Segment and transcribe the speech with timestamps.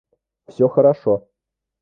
[0.47, 1.13] Всё хорошо